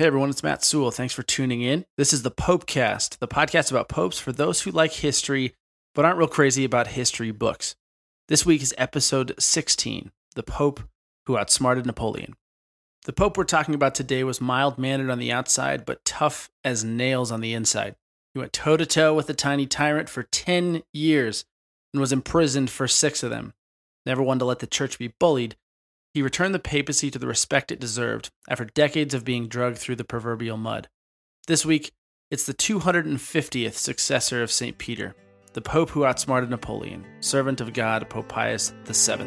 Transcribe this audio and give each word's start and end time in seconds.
Hey 0.00 0.06
everyone, 0.06 0.30
it's 0.30 0.42
Matt 0.42 0.64
Sewell. 0.64 0.90
Thanks 0.90 1.12
for 1.12 1.22
tuning 1.22 1.60
in. 1.60 1.84
This 1.98 2.14
is 2.14 2.22
the 2.22 2.30
Popecast, 2.30 3.18
the 3.18 3.28
podcast 3.28 3.70
about 3.70 3.90
popes 3.90 4.18
for 4.18 4.32
those 4.32 4.62
who 4.62 4.70
like 4.70 4.92
history 4.92 5.52
but 5.94 6.06
aren't 6.06 6.16
real 6.16 6.26
crazy 6.26 6.64
about 6.64 6.86
history 6.86 7.32
books. 7.32 7.76
This 8.26 8.46
week 8.46 8.62
is 8.62 8.74
episode 8.78 9.34
16 9.38 10.10
The 10.36 10.42
Pope 10.42 10.80
Who 11.26 11.36
Outsmarted 11.36 11.84
Napoleon. 11.84 12.32
The 13.04 13.12
Pope 13.12 13.36
we're 13.36 13.44
talking 13.44 13.74
about 13.74 13.94
today 13.94 14.24
was 14.24 14.40
mild 14.40 14.78
mannered 14.78 15.10
on 15.10 15.18
the 15.18 15.32
outside 15.32 15.84
but 15.84 16.02
tough 16.06 16.48
as 16.64 16.82
nails 16.82 17.30
on 17.30 17.42
the 17.42 17.52
inside. 17.52 17.94
He 18.32 18.40
went 18.40 18.54
toe 18.54 18.78
to 18.78 18.86
toe 18.86 19.12
with 19.12 19.26
the 19.26 19.34
tiny 19.34 19.66
tyrant 19.66 20.08
for 20.08 20.22
10 20.22 20.82
years 20.94 21.44
and 21.92 22.00
was 22.00 22.10
imprisoned 22.10 22.70
for 22.70 22.88
six 22.88 23.22
of 23.22 23.28
them. 23.28 23.52
Never 24.06 24.22
one 24.22 24.38
to 24.38 24.46
let 24.46 24.60
the 24.60 24.66
church 24.66 24.98
be 24.98 25.12
bullied, 25.20 25.56
he 26.12 26.22
returned 26.22 26.54
the 26.54 26.58
papacy 26.58 27.10
to 27.10 27.18
the 27.18 27.26
respect 27.26 27.70
it 27.70 27.78
deserved 27.80 28.30
after 28.48 28.64
decades 28.64 29.14
of 29.14 29.24
being 29.24 29.46
dragged 29.46 29.78
through 29.78 29.96
the 29.96 30.04
proverbial 30.04 30.56
mud. 30.56 30.88
This 31.46 31.64
week, 31.64 31.92
it's 32.30 32.46
the 32.46 32.54
250th 32.54 33.74
successor 33.74 34.42
of 34.42 34.50
St. 34.50 34.76
Peter, 34.76 35.14
the 35.52 35.60
Pope 35.60 35.90
who 35.90 36.04
outsmarted 36.04 36.50
Napoleon, 36.50 37.04
servant 37.20 37.60
of 37.60 37.72
God, 37.72 38.08
Pope 38.08 38.28
Pius 38.28 38.72
VII. 38.86 39.24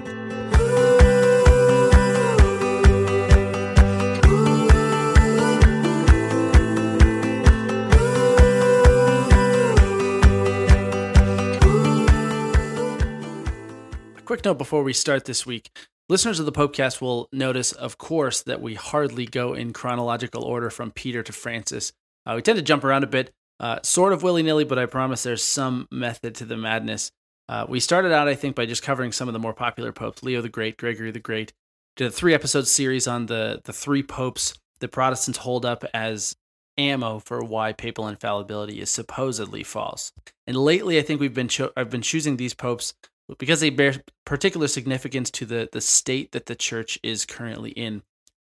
A 14.16 14.22
quick 14.26 14.44
note 14.44 14.58
before 14.58 14.84
we 14.84 14.94
start 14.94 15.26
this 15.26 15.46
week 15.46 15.72
Listeners 16.10 16.40
of 16.40 16.46
the 16.46 16.52
Popecast 16.52 17.02
will 17.02 17.30
notice, 17.32 17.72
of 17.72 17.98
course, 17.98 18.42
that 18.44 18.62
we 18.62 18.76
hardly 18.76 19.26
go 19.26 19.54
in 19.54 19.72
chronological 19.72 20.44
order 20.44 20.70
from 20.70 20.92
Peter 20.92 21.24
to 21.24 21.32
Francis. 21.32 21.94
Uh, 22.26 22.34
we 22.36 22.42
tend 22.42 22.58
to 22.58 22.64
jump 22.64 22.84
around 22.84 23.04
a 23.04 23.08
bit, 23.08 23.32
uh, 23.60 23.80
sort 23.84 24.12
of 24.12 24.22
willy 24.22 24.44
nilly, 24.44 24.66
but 24.66 24.78
I 24.78 24.86
promise 24.86 25.24
there's 25.24 25.44
some 25.44 25.88
method 25.92 26.36
to 26.36 26.46
the 26.46 26.58
madness. 26.58 27.12
Uh, 27.48 27.66
we 27.68 27.80
started 27.80 28.12
out, 28.12 28.28
I 28.28 28.36
think, 28.36 28.56
by 28.56 28.66
just 28.66 28.84
covering 28.84 29.12
some 29.12 29.30
of 29.30 29.34
the 29.34 29.40
more 29.40 29.54
popular 29.54 29.92
popes 29.92 30.24
Leo 30.24 30.42
the 30.42 30.50
Great, 30.50 30.78
Gregory 30.78 31.12
the 31.12 31.20
Great. 31.20 31.54
Did 31.96 32.08
a 32.08 32.12
three 32.12 32.34
episode 32.34 32.68
series 32.68 33.08
on 33.08 33.28
the, 33.28 33.62
the 33.64 33.74
three 33.74 34.04
popes 34.04 34.56
the 34.80 34.88
Protestants 34.88 35.40
hold 35.40 35.66
up 35.66 35.86
as 35.94 36.36
ammo 36.78 37.20
for 37.20 37.44
why 37.44 37.72
papal 37.72 38.08
infallibility 38.08 38.82
is 38.82 38.90
supposedly 38.90 39.64
false. 39.64 40.12
And 40.48 40.58
lately, 40.58 40.98
I 40.98 41.02
think 41.02 41.22
we've 41.22 41.34
been 41.34 41.48
cho- 41.48 41.72
I've 41.78 41.90
been 41.90 42.02
choosing 42.02 42.38
these 42.38 42.54
popes 42.54 42.94
because 43.40 43.62
they 43.62 43.70
bear 43.70 43.96
particular 44.26 44.68
significance 44.68 45.30
to 45.32 45.46
the, 45.46 45.70
the 45.72 45.82
state 45.82 46.32
that 46.32 46.46
the 46.46 46.56
church 46.56 47.00
is 47.04 47.26
currently 47.26 47.72
in. 47.72 48.04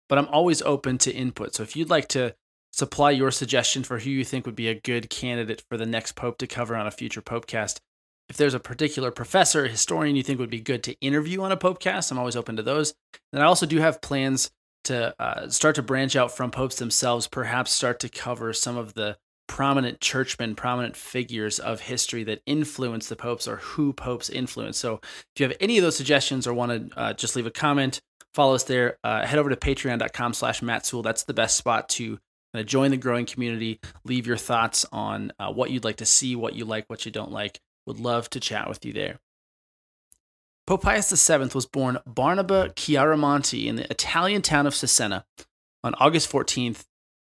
But 0.08 0.18
I'm 0.18 0.28
always 0.28 0.62
open 0.62 0.98
to 0.98 1.14
input. 1.14 1.54
So 1.54 1.62
if 1.62 1.76
you'd 1.76 1.90
like 1.90 2.08
to 2.08 2.34
supply 2.72 3.10
your 3.10 3.30
suggestion 3.30 3.82
for 3.82 3.98
who 3.98 4.10
you 4.10 4.24
think 4.24 4.46
would 4.46 4.56
be 4.56 4.68
a 4.68 4.80
good 4.80 5.10
candidate 5.10 5.62
for 5.68 5.76
the 5.76 5.86
next 5.86 6.12
pope 6.12 6.38
to 6.38 6.46
cover 6.46 6.76
on 6.76 6.86
a 6.86 6.90
future 6.90 7.22
popecast, 7.22 7.80
if 8.28 8.36
there's 8.36 8.54
a 8.54 8.60
particular 8.60 9.10
professor, 9.10 9.66
historian 9.66 10.16
you 10.16 10.22
think 10.22 10.38
would 10.38 10.50
be 10.50 10.60
good 10.60 10.82
to 10.84 11.00
interview 11.00 11.40
on 11.42 11.52
a 11.52 11.56
popecast, 11.56 12.10
I'm 12.10 12.18
always 12.18 12.36
open 12.36 12.56
to 12.56 12.62
those. 12.62 12.94
And 13.32 13.42
I 13.42 13.46
also 13.46 13.66
do 13.66 13.78
have 13.78 14.02
plans 14.02 14.50
to 14.84 15.14
uh, 15.18 15.48
start 15.48 15.74
to 15.76 15.82
branch 15.82 16.14
out 16.14 16.36
from 16.36 16.50
popes 16.50 16.76
themselves, 16.76 17.26
perhaps 17.26 17.72
start 17.72 18.00
to 18.00 18.08
cover 18.08 18.52
some 18.52 18.76
of 18.76 18.94
the 18.94 19.16
prominent 19.48 20.00
churchmen, 20.00 20.54
prominent 20.54 20.94
figures 20.94 21.58
of 21.58 21.80
history 21.80 22.22
that 22.24 22.40
influence 22.46 23.08
the 23.08 23.16
popes 23.16 23.48
or 23.48 23.56
who 23.56 23.92
popes 23.92 24.30
influence. 24.30 24.78
So 24.78 25.00
if 25.02 25.40
you 25.40 25.48
have 25.48 25.56
any 25.60 25.78
of 25.78 25.82
those 25.82 25.96
suggestions 25.96 26.46
or 26.46 26.54
want 26.54 26.90
to 26.92 26.98
uh, 26.98 27.12
just 27.14 27.34
leave 27.34 27.46
a 27.46 27.50
comment, 27.50 28.00
follow 28.34 28.54
us 28.54 28.64
there. 28.64 28.98
Uh, 29.02 29.26
head 29.26 29.38
over 29.38 29.50
to 29.50 29.56
patreon.com 29.56 30.34
slash 30.34 30.62
Matt 30.62 30.86
Sewell. 30.86 31.02
That's 31.02 31.24
the 31.24 31.34
best 31.34 31.56
spot 31.56 31.88
to 31.90 32.18
uh, 32.54 32.62
join 32.62 32.92
the 32.92 32.96
growing 32.96 33.26
community. 33.26 33.80
Leave 34.04 34.26
your 34.26 34.36
thoughts 34.36 34.86
on 34.92 35.32
uh, 35.40 35.52
what 35.52 35.70
you'd 35.70 35.84
like 35.84 35.96
to 35.96 36.06
see, 36.06 36.36
what 36.36 36.54
you 36.54 36.64
like, 36.64 36.84
what 36.88 37.04
you 37.04 37.10
don't 37.10 37.32
like. 37.32 37.58
Would 37.86 37.98
love 37.98 38.30
to 38.30 38.40
chat 38.40 38.68
with 38.68 38.84
you 38.84 38.92
there. 38.92 39.18
Pope 40.66 40.82
Pius 40.82 41.26
VII 41.26 41.48
was 41.54 41.64
born 41.64 41.98
Barnaba 42.06 42.68
Chiaramonti 42.74 43.66
in 43.66 43.76
the 43.76 43.90
Italian 43.90 44.42
town 44.42 44.66
of 44.66 44.74
Cesena 44.74 45.24
on 45.82 45.94
August 45.94 46.30
14th, 46.30 46.84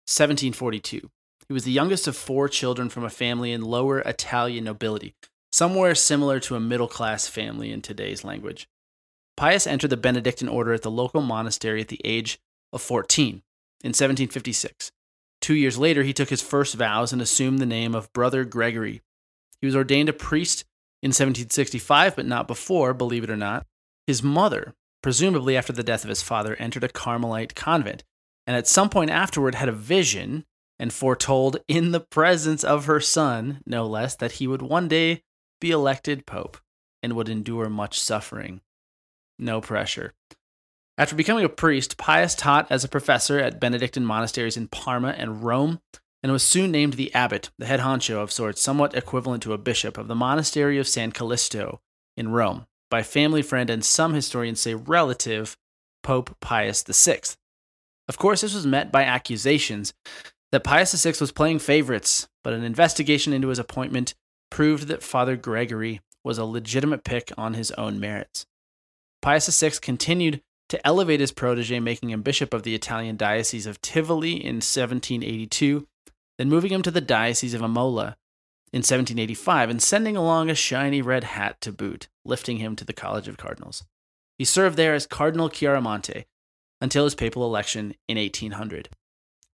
1742. 0.09 1.11
He 1.49 1.53
was 1.53 1.63
the 1.63 1.71
youngest 1.71 2.07
of 2.07 2.17
four 2.17 2.49
children 2.49 2.89
from 2.89 3.05
a 3.05 3.09
family 3.09 3.53
in 3.53 3.61
lower 3.61 3.99
Italian 3.99 4.65
nobility, 4.65 5.13
somewhere 5.51 5.95
similar 5.95 6.39
to 6.41 6.55
a 6.55 6.59
middle 6.59 6.89
class 6.89 7.27
family 7.27 7.71
in 7.71 7.81
today's 7.81 8.23
language. 8.25 8.67
Pius 9.37 9.65
entered 9.65 9.91
the 9.91 9.97
Benedictine 9.97 10.49
order 10.49 10.73
at 10.73 10.81
the 10.81 10.91
local 10.91 11.21
monastery 11.21 11.79
at 11.79 11.87
the 11.87 12.01
age 12.03 12.39
of 12.73 12.81
14 12.81 13.43
in 13.83 13.89
1756. 13.89 14.91
Two 15.39 15.53
years 15.53 15.77
later, 15.77 16.03
he 16.03 16.13
took 16.13 16.29
his 16.29 16.41
first 16.41 16.75
vows 16.75 17.13
and 17.13 17.21
assumed 17.21 17.59
the 17.59 17.65
name 17.65 17.95
of 17.95 18.11
Brother 18.11 18.43
Gregory. 18.43 19.01
He 19.61 19.67
was 19.67 19.75
ordained 19.75 20.09
a 20.09 20.13
priest 20.13 20.65
in 21.01 21.09
1765, 21.09 22.15
but 22.15 22.25
not 22.25 22.47
before, 22.47 22.93
believe 22.93 23.23
it 23.23 23.29
or 23.29 23.37
not. 23.37 23.65
His 24.07 24.23
mother, 24.23 24.73
presumably 25.01 25.55
after 25.55 25.71
the 25.71 25.83
death 25.83 26.03
of 26.03 26.09
his 26.09 26.23
father, 26.23 26.55
entered 26.55 26.83
a 26.83 26.89
Carmelite 26.89 27.55
convent, 27.55 28.03
and 28.45 28.57
at 28.57 28.67
some 28.67 28.89
point 28.89 29.11
afterward 29.11 29.55
had 29.55 29.69
a 29.69 29.73
vision 29.73 30.43
and 30.79 30.93
foretold 30.93 31.57
in 31.67 31.91
the 31.91 31.99
presence 31.99 32.63
of 32.63 32.85
her 32.85 32.99
son, 32.99 33.61
no 33.65 33.85
less, 33.85 34.15
that 34.15 34.33
he 34.33 34.47
would 34.47 34.61
one 34.61 34.87
day 34.87 35.23
be 35.59 35.71
elected 35.71 36.25
pope 36.25 36.57
and 37.01 37.13
would 37.13 37.29
endure 37.29 37.69
much 37.69 37.99
suffering. 37.99 38.61
No 39.39 39.61
pressure. 39.61 40.13
After 40.97 41.15
becoming 41.15 41.45
a 41.45 41.49
priest, 41.49 41.97
Pius 41.97 42.33
taught 42.33 42.71
as 42.71 42.83
a 42.83 42.89
professor 42.89 43.39
at 43.39 43.59
Benedictine 43.59 44.05
monasteries 44.05 44.57
in 44.57 44.67
Parma 44.67 45.09
and 45.09 45.43
Rome, 45.43 45.79
and 46.23 46.31
was 46.31 46.41
soon 46.41 46.71
named 46.71 46.93
the 46.93 47.13
abbot, 47.13 47.51
the 47.59 47.67
head 47.67 47.81
honcho 47.81 48.21
of 48.21 48.31
sorts, 48.31 48.61
somewhat 48.61 48.95
equivalent 48.95 49.43
to 49.43 49.53
a 49.53 49.59
bishop 49.59 49.97
of 49.97 50.07
the 50.07 50.15
monastery 50.15 50.79
of 50.79 50.87
San 50.87 51.11
Callisto 51.11 51.81
in 52.15 52.29
Rome, 52.29 52.65
by 52.89 53.03
family 53.03 53.43
friend 53.43 53.69
and 53.69 53.85
some 53.85 54.15
historians 54.15 54.59
say 54.59 54.73
relative, 54.73 55.55
Pope 56.01 56.35
Pius 56.39 56.83
VI. 56.83 57.19
Of 58.07 58.17
course, 58.17 58.41
this 58.41 58.55
was 58.55 58.65
met 58.65 58.91
by 58.91 59.03
accusations 59.03 59.93
that 60.51 60.63
Pius 60.63 61.01
VI 61.01 61.13
was 61.19 61.31
playing 61.31 61.59
favorites, 61.59 62.27
but 62.43 62.53
an 62.53 62.63
investigation 62.63 63.33
into 63.33 63.49
his 63.49 63.59
appointment 63.59 64.13
proved 64.49 64.87
that 64.87 65.03
Father 65.03 65.35
Gregory 65.35 66.01
was 66.23 66.37
a 66.37 66.45
legitimate 66.45 67.03
pick 67.03 67.31
on 67.37 67.53
his 67.53 67.71
own 67.71 67.99
merits. 67.99 68.45
Pius 69.21 69.59
VI 69.59 69.71
continued 69.81 70.41
to 70.69 70.85
elevate 70.85 71.19
his 71.19 71.31
protege, 71.31 71.79
making 71.79 72.09
him 72.09 72.21
bishop 72.21 72.53
of 72.53 72.63
the 72.63 72.75
Italian 72.75 73.15
Diocese 73.15 73.65
of 73.65 73.81
Tivoli 73.81 74.33
in 74.33 74.55
1782, 74.57 75.87
then 76.37 76.49
moving 76.49 76.71
him 76.71 76.81
to 76.81 76.91
the 76.91 77.01
Diocese 77.01 77.53
of 77.53 77.61
Imola 77.61 78.17
in 78.73 78.79
1785 78.79 79.69
and 79.69 79.81
sending 79.81 80.17
along 80.17 80.49
a 80.49 80.55
shiny 80.55 81.01
red 81.01 81.23
hat 81.23 81.59
to 81.61 81.71
boot, 81.71 82.09
lifting 82.25 82.57
him 82.57 82.75
to 82.75 82.85
the 82.85 82.93
College 82.93 83.27
of 83.27 83.37
Cardinals. 83.37 83.85
He 84.37 84.45
served 84.45 84.77
there 84.77 84.93
as 84.93 85.07
Cardinal 85.07 85.49
Chiaramonti 85.49 86.25
until 86.81 87.05
his 87.05 87.15
papal 87.15 87.45
election 87.45 87.95
in 88.07 88.17
1800 88.17 88.89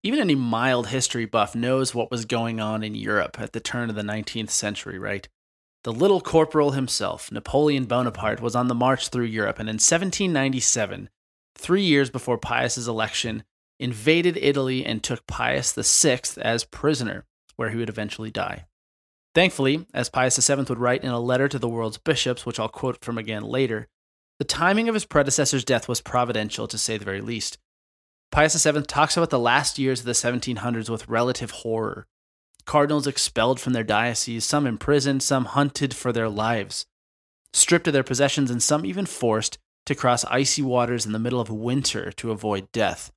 even 0.04 0.20
any 0.20 0.34
mild 0.34 0.88
history 0.88 1.24
buff 1.24 1.54
knows 1.54 1.94
what 1.94 2.10
was 2.10 2.26
going 2.26 2.60
on 2.60 2.82
in 2.84 2.94
Europe 2.94 3.40
at 3.40 3.54
the 3.54 3.58
turn 3.58 3.88
of 3.88 3.96
the 3.96 4.02
19th 4.02 4.50
century, 4.50 4.98
right? 4.98 5.26
The 5.82 5.92
little 5.92 6.20
corporal 6.20 6.72
himself, 6.72 7.32
Napoleon 7.32 7.86
Bonaparte, 7.86 8.42
was 8.42 8.54
on 8.54 8.68
the 8.68 8.74
march 8.74 9.08
through 9.08 9.24
Europe, 9.24 9.58
and 9.58 9.68
in 9.68 9.76
1797, 9.76 11.08
three 11.56 11.82
years 11.82 12.10
before 12.10 12.36
Pius's 12.36 12.86
election, 12.86 13.44
invaded 13.80 14.36
Italy 14.36 14.84
and 14.84 15.02
took 15.02 15.26
Pius 15.26 15.72
VI 15.72 16.20
as 16.36 16.64
prisoner, 16.64 17.24
where 17.56 17.70
he 17.70 17.78
would 17.78 17.88
eventually 17.88 18.30
die. 18.30 18.66
Thankfully, 19.34 19.86
as 19.94 20.10
Pius 20.10 20.36
VII 20.36 20.64
would 20.68 20.78
write 20.78 21.02
in 21.02 21.10
a 21.10 21.20
letter 21.20 21.48
to 21.48 21.58
the 21.58 21.68
world's 21.68 21.98
bishops, 21.98 22.44
which 22.44 22.60
I'll 22.60 22.68
quote 22.68 23.02
from 23.02 23.16
again 23.16 23.42
later, 23.42 23.88
the 24.38 24.44
timing 24.44 24.88
of 24.88 24.94
his 24.94 25.06
predecessor's 25.06 25.64
death 25.64 25.88
was 25.88 26.02
providential, 26.02 26.68
to 26.68 26.76
say 26.76 26.98
the 26.98 27.06
very 27.06 27.22
least. 27.22 27.56
Pius 28.34 28.60
VII 28.64 28.82
talks 28.82 29.16
about 29.16 29.30
the 29.30 29.38
last 29.38 29.78
years 29.78 30.00
of 30.00 30.06
the 30.06 30.10
1700s 30.10 30.90
with 30.90 31.08
relative 31.08 31.52
horror. 31.52 32.08
Cardinals 32.64 33.06
expelled 33.06 33.60
from 33.60 33.74
their 33.74 33.84
diocese, 33.84 34.44
some 34.44 34.66
imprisoned, 34.66 35.22
some 35.22 35.44
hunted 35.44 35.94
for 35.94 36.12
their 36.12 36.28
lives, 36.28 36.84
stripped 37.52 37.86
of 37.86 37.92
their 37.92 38.02
possessions, 38.02 38.50
and 38.50 38.60
some 38.60 38.84
even 38.84 39.06
forced 39.06 39.58
to 39.86 39.94
cross 39.94 40.24
icy 40.24 40.62
waters 40.62 41.06
in 41.06 41.12
the 41.12 41.20
middle 41.20 41.40
of 41.40 41.48
winter 41.48 42.10
to 42.10 42.32
avoid 42.32 42.72
death. 42.72 43.12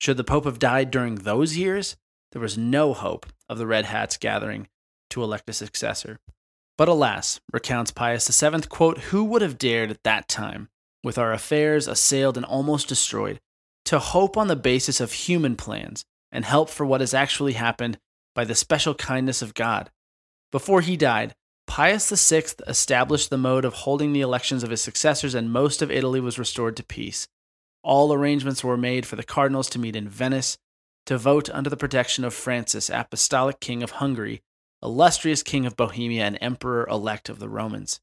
Should 0.00 0.16
the 0.16 0.24
Pope 0.24 0.44
have 0.44 0.58
died 0.58 0.90
during 0.90 1.14
those 1.14 1.56
years, 1.56 1.96
there 2.32 2.42
was 2.42 2.58
no 2.58 2.94
hope 2.94 3.26
of 3.48 3.58
the 3.58 3.66
Red 3.66 3.84
Hats 3.84 4.16
gathering 4.16 4.66
to 5.10 5.22
elect 5.22 5.48
a 5.48 5.52
successor. 5.52 6.18
But 6.76 6.88
alas, 6.88 7.38
recounts 7.52 7.92
Pius 7.92 8.26
VII, 8.26 8.62
quote, 8.62 8.98
who 8.98 9.22
would 9.22 9.42
have 9.42 9.56
dared 9.56 9.92
at 9.92 10.02
that 10.02 10.26
time, 10.26 10.68
with 11.04 11.16
our 11.16 11.32
affairs 11.32 11.86
assailed 11.86 12.36
and 12.36 12.44
almost 12.44 12.88
destroyed, 12.88 13.38
to 13.88 13.98
hope 13.98 14.36
on 14.36 14.48
the 14.48 14.54
basis 14.54 15.00
of 15.00 15.12
human 15.12 15.56
plans 15.56 16.04
and 16.30 16.44
help 16.44 16.68
for 16.68 16.84
what 16.84 17.00
has 17.00 17.14
actually 17.14 17.54
happened 17.54 17.98
by 18.34 18.44
the 18.44 18.54
special 18.54 18.94
kindness 18.94 19.40
of 19.40 19.54
God. 19.54 19.90
Before 20.52 20.82
he 20.82 20.94
died, 20.94 21.34
Pius 21.66 22.10
VI 22.10 22.42
established 22.66 23.30
the 23.30 23.38
mode 23.38 23.64
of 23.64 23.72
holding 23.72 24.12
the 24.12 24.20
elections 24.20 24.62
of 24.62 24.68
his 24.68 24.82
successors, 24.82 25.34
and 25.34 25.50
most 25.50 25.80
of 25.80 25.90
Italy 25.90 26.20
was 26.20 26.38
restored 26.38 26.76
to 26.76 26.84
peace. 26.84 27.28
All 27.82 28.12
arrangements 28.12 28.62
were 28.62 28.76
made 28.76 29.06
for 29.06 29.16
the 29.16 29.24
cardinals 29.24 29.70
to 29.70 29.78
meet 29.78 29.96
in 29.96 30.06
Venice 30.06 30.58
to 31.06 31.16
vote 31.16 31.48
under 31.48 31.70
the 31.70 31.76
protection 31.78 32.24
of 32.24 32.34
Francis, 32.34 32.90
Apostolic 32.90 33.58
King 33.58 33.82
of 33.82 33.92
Hungary, 33.92 34.42
illustrious 34.82 35.42
King 35.42 35.64
of 35.64 35.78
Bohemia, 35.78 36.26
and 36.26 36.36
Emperor 36.42 36.86
elect 36.88 37.30
of 37.30 37.38
the 37.38 37.48
Romans. 37.48 38.00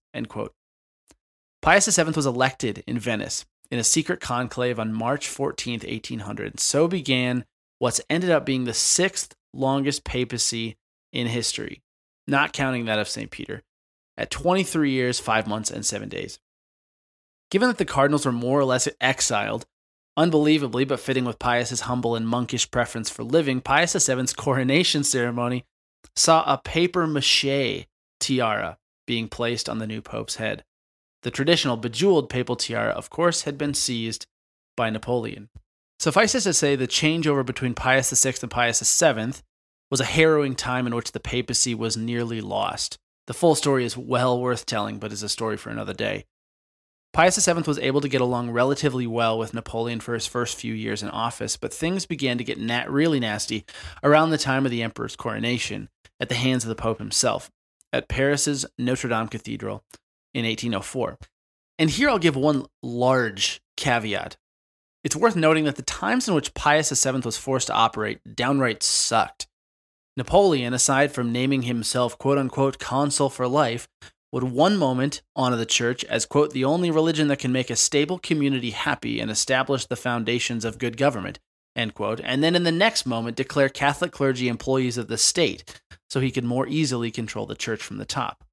Pius 1.62 1.96
VII 1.96 2.12
was 2.12 2.26
elected 2.26 2.84
in 2.88 2.98
Venice 2.98 3.46
in 3.72 3.80
a 3.80 3.84
secret 3.84 4.20
conclave 4.20 4.80
on 4.80 4.94
March 4.94 5.28
14, 5.28 5.82
1800. 5.82 6.52
And 6.52 6.60
So 6.60 6.88
began 6.88 7.46
what's 7.80 8.02
ended 8.10 8.30
up 8.30 8.46
being 8.46 8.66
the 8.66 8.74
sixth 8.74 9.36
longest 9.54 10.04
papacy 10.04 10.78
in 11.12 11.28
history, 11.28 11.82
not 12.28 12.54
counting 12.54 12.86
that 12.86 13.00
of 13.00 13.10
St. 13.10 13.32
Peter, 13.32 13.64
at 14.18 14.30
23 14.30 14.92
years, 14.92 15.20
5 15.20 15.48
months, 15.48 15.72
and 15.72 15.86
7 15.86 16.10
days. 16.10 16.40
Given 17.52 17.68
that 17.68 17.78
the 17.78 17.86
cardinals 17.86 18.26
were 18.26 18.32
more 18.32 18.60
or 18.60 18.66
less 18.66 18.88
exiled, 19.00 19.66
unbelievably 20.18 20.86
but 20.86 21.00
fitting 21.00 21.26
with 21.26 21.40
Pius's 21.40 21.82
humble 21.82 22.16
and 22.16 22.28
monkish 22.28 22.70
preference 22.72 23.10
for 23.10 23.24
living, 23.24 23.62
Pius 23.62 23.94
VII's 23.94 24.34
coronation 24.34 25.04
ceremony 25.04 25.66
saw 26.16 26.44
a 26.46 26.58
paper 26.58 27.06
mache 27.06 27.88
tiara 28.20 28.78
being 29.06 29.28
placed 29.28 29.70
on 29.70 29.80
the 29.80 29.88
new 29.88 30.02
pope's 30.02 30.38
head. 30.38 30.64
The 31.25 31.31
traditional 31.31 31.75
bejeweled 31.75 32.30
papal 32.30 32.56
tiara, 32.56 32.92
of 32.92 33.10
course, 33.10 33.42
had 33.42 33.57
been 33.57 33.74
seized 33.74 34.27
by 34.77 34.92
Napoleon. 34.92 35.50
Suffice 35.98 36.36
it 36.36 36.42
to 36.42 36.54
say, 36.54 36.75
the 36.75 36.88
changeover 36.88 37.44
between 37.44 37.74
Pius 37.74 38.12
VI 38.12 38.36
and 38.44 38.51
Pius 38.51 39.00
VII 39.00 39.33
was 39.89 40.00
a 40.00 40.06
harrowing 40.06 40.54
time 40.54 40.86
in 40.86 40.94
which 40.94 41.13
the 41.13 41.19
papacy 41.19 41.74
was 41.74 41.98
nearly 41.98 42.42
lost. 42.42 43.00
The 43.25 43.33
full 43.33 43.56
story 43.56 43.86
is 43.86 43.98
well 43.98 44.39
worth 44.39 44.68
telling, 44.68 45.00
but 45.00 45.12
is 45.12 45.24
a 45.24 45.27
story 45.27 45.57
for 45.57 45.72
another 45.72 45.95
day. 45.95 46.25
Pius 47.12 47.44
VII 47.44 47.63
was 47.66 47.80
able 47.80 48.01
to 48.01 48.07
get 48.07 48.21
along 48.21 48.51
relatively 48.51 49.07
well 49.07 49.39
with 49.39 49.56
Napoleon 49.56 50.01
for 50.01 50.13
his 50.13 50.28
first 50.28 50.56
few 50.56 50.75
years 50.75 51.01
in 51.01 51.10
office, 51.10 51.57
but 51.57 51.74
things 51.74 52.06
began 52.06 52.38
to 52.38 52.44
get 52.44 52.60
nat- 52.60 52.92
really 52.92 53.19
nasty 53.19 53.66
around 54.04 54.30
the 54.30 54.38
time 54.38 54.63
of 54.63 54.69
the 54.69 54.83
emperor's 54.83 55.16
coronation 55.16 55.89
at 56.19 56.30
the 56.30 56.36
hands 56.36 56.63
of 56.63 56.69
the 56.69 56.75
Pope 56.75 57.00
himself 57.00 57.50
at 57.92 58.07
Paris's 58.07 58.63
Notre 58.78 59.10
Dame 59.10 59.28
Cathedral 59.28 59.83
in 60.36 60.46
1804. 60.46 61.18
And 61.80 61.90
here 61.90 62.10
I'll 62.10 62.20
give 62.20 62.36
one 62.36 62.66
large 62.84 63.62
caveat. 63.78 64.38
It's 65.04 65.16
worth 65.16 65.36
noting 65.36 65.66
that 65.66 65.78
the 65.78 65.82
times 65.82 66.28
in 66.28 66.36
which 66.36 66.54
Pius 66.54 66.90
VII 66.90 67.20
was 67.20 67.38
forced 67.38 67.68
to 67.68 67.74
operate 67.74 68.20
downright 68.36 68.84
sucked. 68.84 69.48
Napoleon, 70.18 70.74
aside 70.74 71.12
from 71.12 71.32
naming 71.32 71.64
himself 71.64 72.18
quote 72.18 72.38
unquote 72.38 72.80
consul 72.80 73.30
for 73.30 73.48
life, 73.48 73.88
would 74.32 74.44
one 74.44 74.78
moment 74.78 75.22
honor 75.36 75.56
the 75.56 75.66
church 75.66 76.04
as 76.06 76.26
quote 76.26 76.52
the 76.52 76.66
only 76.66 76.92
religion 76.92 77.28
that 77.30 77.40
can 77.40 77.52
make 77.52 77.70
a 77.70 77.76
stable 77.76 78.20
community 78.20 78.72
happy 78.72 79.20
and 79.20 79.31
establish 79.31 79.86
the 79.86 79.96
foundations 79.96 80.66
of 80.66 80.80
good 80.80 80.98
government, 80.98 81.40
end 81.76 81.94
quote, 81.94 82.20
and 82.24 82.44
then 82.44 82.56
in 82.56 82.64
the 82.64 82.72
next 82.72 83.06
moment 83.06 83.38
declare 83.38 83.70
Catholic 83.70 84.12
clergy 84.12 84.48
employees 84.48 84.98
of 84.98 85.08
the 85.08 85.18
state 85.18 85.81
so 86.10 86.20
he 86.20 86.31
could 86.31 86.44
more 86.44 86.68
easily 86.68 87.12
control 87.12 87.46
the 87.46 87.56
church 87.56 87.81
from 87.81 87.98
the 87.98 88.06
top. 88.06 88.44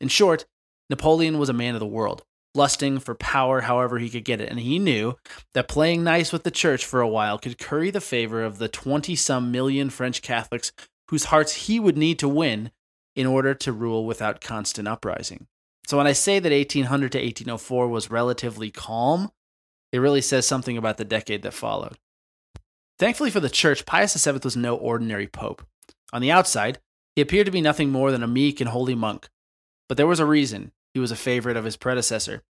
In 0.00 0.08
short, 0.08 0.46
Napoleon 0.90 1.38
was 1.38 1.48
a 1.48 1.54
man 1.54 1.74
of 1.74 1.80
the 1.80 1.86
world, 1.86 2.22
lusting 2.54 2.98
for 2.98 3.14
power 3.14 3.62
however 3.62 3.98
he 3.98 4.10
could 4.10 4.24
get 4.24 4.40
it, 4.40 4.50
and 4.50 4.60
he 4.60 4.78
knew 4.78 5.14
that 5.54 5.68
playing 5.68 6.04
nice 6.04 6.32
with 6.32 6.42
the 6.42 6.50
church 6.50 6.84
for 6.84 7.00
a 7.00 7.08
while 7.08 7.38
could 7.38 7.58
curry 7.58 7.90
the 7.90 8.00
favor 8.00 8.42
of 8.42 8.58
the 8.58 8.68
20 8.68 9.16
some 9.16 9.50
million 9.50 9.90
French 9.90 10.22
Catholics 10.22 10.72
whose 11.08 11.24
hearts 11.24 11.66
he 11.66 11.80
would 11.80 11.96
need 11.96 12.18
to 12.18 12.28
win 12.28 12.70
in 13.16 13.26
order 13.26 13.54
to 13.54 13.72
rule 13.72 14.04
without 14.04 14.40
constant 14.40 14.88
uprising. 14.88 15.46
So 15.86 15.98
when 15.98 16.06
I 16.06 16.12
say 16.12 16.38
that 16.38 16.52
1800 16.52 17.12
to 17.12 17.18
1804 17.18 17.88
was 17.88 18.10
relatively 18.10 18.70
calm, 18.70 19.30
it 19.92 19.98
really 19.98 20.22
says 20.22 20.46
something 20.46 20.76
about 20.76 20.96
the 20.96 21.04
decade 21.04 21.42
that 21.42 21.52
followed. 21.52 21.98
Thankfully 22.98 23.30
for 23.30 23.40
the 23.40 23.50
church, 23.50 23.84
Pius 23.84 24.14
VII 24.24 24.40
was 24.42 24.56
no 24.56 24.76
ordinary 24.76 25.26
pope. 25.26 25.64
On 26.12 26.22
the 26.22 26.30
outside, 26.30 26.78
he 27.14 27.22
appeared 27.22 27.46
to 27.46 27.52
be 27.52 27.60
nothing 27.60 27.90
more 27.90 28.10
than 28.10 28.22
a 28.22 28.28
meek 28.28 28.60
and 28.60 28.70
holy 28.70 28.94
monk. 28.94 29.28
But 29.94 29.98
there 29.98 30.08
was 30.08 30.18
a 30.18 30.26
reason 30.26 30.72
he 30.92 30.98
was 30.98 31.12
a 31.12 31.16
favorite 31.16 31.56
of 31.56 31.64
his 31.64 31.76
predecessor. 31.76 32.42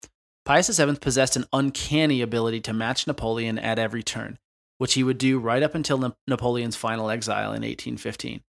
Pius 0.46 0.70
VII 0.70 0.96
possessed 0.96 1.36
an 1.36 1.44
uncanny 1.52 2.22
ability 2.22 2.62
to 2.62 2.72
match 2.72 3.06
Napoleon 3.06 3.60
at 3.60 3.78
every 3.78 4.02
turn, 4.02 4.40
which 4.78 4.94
he 4.94 5.04
would 5.04 5.18
do 5.18 5.40
right 5.40 5.62
up 5.62 5.76
until 5.76 6.16
Napoleon's 6.26 6.78
final 6.78 7.10
exile 7.10 7.50
in 7.50 7.64
1815. 7.64 8.44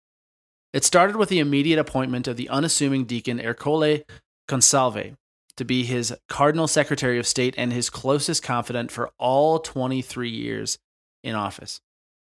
It 0.74 0.84
started 0.84 1.16
with 1.16 1.30
the 1.30 1.40
immediate 1.40 1.80
appointment 1.80 2.28
of 2.28 2.38
the 2.38 2.48
unassuming 2.50 3.06
deacon 3.06 3.40
Ercole 3.40 4.04
Consalvi 4.48 5.16
to 5.58 5.66
be 5.66 5.86
his 5.86 6.14
cardinal 6.30 6.68
secretary 6.68 7.18
of 7.18 7.26
state 7.26 7.56
and 7.58 7.74
his 7.74 7.90
closest 7.90 8.44
confidant 8.44 8.92
for 8.92 9.10
all 9.18 9.58
23 9.58 10.30
years 10.30 10.78
in 11.24 11.34
office. 11.34 11.82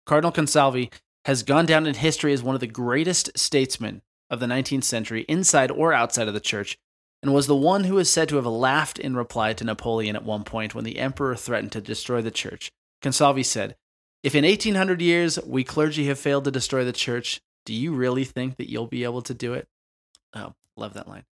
Cardinal 0.05 0.31
Consalvi 0.31 0.93
has 1.25 1.41
gone 1.41 1.65
down 1.65 1.87
in 1.87 1.95
history 1.95 2.33
as 2.33 2.43
one 2.43 2.53
of 2.53 2.61
the 2.61 2.67
greatest 2.67 3.35
statesmen 3.35 4.03
of 4.31 4.39
the 4.39 4.47
19th 4.47 4.85
century, 4.85 5.25
inside 5.27 5.69
or 5.69 5.93
outside 5.93 6.27
of 6.27 6.33
the 6.33 6.39
church, 6.39 6.77
and 7.21 7.33
was 7.33 7.45
the 7.45 7.55
one 7.55 7.83
who 7.83 7.99
is 7.99 8.09
said 8.09 8.29
to 8.29 8.37
have 8.37 8.47
laughed 8.47 8.97
in 8.97 9.15
reply 9.15 9.53
to 9.53 9.63
Napoleon 9.63 10.15
at 10.15 10.23
one 10.23 10.43
point 10.43 10.73
when 10.73 10.85
the 10.85 10.97
emperor 10.97 11.35
threatened 11.35 11.73
to 11.73 11.81
destroy 11.81 12.21
the 12.21 12.31
church. 12.31 12.71
Consalvi 13.03 13.45
said, 13.45 13.75
If 14.23 14.33
in 14.33 14.45
1800 14.45 15.01
years 15.01 15.37
we 15.45 15.63
clergy 15.63 16.07
have 16.07 16.17
failed 16.17 16.45
to 16.45 16.51
destroy 16.51 16.83
the 16.83 16.91
church, 16.93 17.41
do 17.65 17.73
you 17.73 17.93
really 17.93 18.23
think 18.23 18.57
that 18.57 18.69
you'll 18.71 18.87
be 18.87 19.03
able 19.03 19.21
to 19.23 19.33
do 19.33 19.53
it? 19.53 19.67
Oh, 20.33 20.53
love 20.75 20.93
that 20.93 21.07
line. 21.07 21.25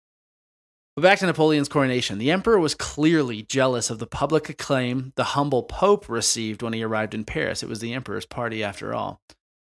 But 0.95 1.03
back 1.03 1.19
to 1.19 1.25
Napoleon's 1.25 1.69
coronation. 1.69 2.17
The 2.17 2.29
emperor 2.29 2.59
was 2.59 2.75
clearly 2.75 3.43
jealous 3.43 3.89
of 3.89 3.99
the 3.99 4.05
public 4.05 4.49
acclaim 4.49 5.13
the 5.15 5.23
humble 5.23 5.63
pope 5.63 6.09
received 6.09 6.61
when 6.61 6.73
he 6.73 6.83
arrived 6.83 7.13
in 7.13 7.23
Paris. 7.23 7.63
It 7.63 7.69
was 7.69 7.79
the 7.79 7.93
emperor's 7.93 8.25
party 8.25 8.63
after 8.63 8.93
all. 8.93 9.21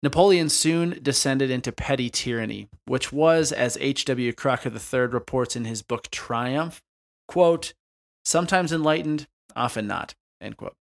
Napoleon 0.03 0.49
soon 0.49 0.99
descended 1.01 1.51
into 1.51 1.71
petty 1.71 2.11
tyranny, 2.11 2.69
which 2.87 3.13
was, 3.13 3.53
as 3.53 3.79
H.W. 3.81 4.33
Crocker 4.33 4.71
III 4.71 5.07
reports 5.07 5.55
in 5.55 5.65
his 5.65 5.83
book 5.83 6.11
Triumph, 6.11 6.83
quote, 7.29 7.73
sometimes 8.25 8.73
enlightened, 8.73 9.29
often 9.55 9.87
not, 9.87 10.15
end 10.41 10.57
quote. 10.57 10.75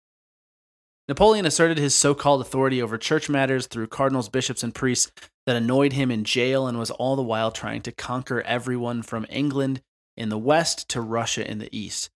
Napoleon 1.10 1.46
asserted 1.46 1.80
his 1.80 1.96
so 1.96 2.14
called 2.14 2.40
authority 2.40 2.82
over 2.82 2.98
church 2.98 3.30
matters 3.30 3.68
through 3.68 3.88
cardinals, 3.88 4.30
bishops, 4.30 4.64
and 4.64 4.76
priests 4.76 5.12
that 5.46 5.56
annoyed 5.56 5.94
him 5.94 6.12
in 6.12 6.24
jail 6.24 6.68
and 6.68 6.78
was 6.78 6.92
all 6.92 7.16
the 7.16 7.24
while 7.24 7.52
trying 7.52 7.82
to 7.82 7.92
conquer 7.92 8.42
everyone 8.42 9.02
from 9.02 9.26
England 9.30 9.82
in 10.16 10.30
the 10.30 10.38
west 10.38 10.88
to 10.90 11.02
Russia 11.02 11.50
in 11.50 11.58
the 11.58 11.76
east. 11.76 12.10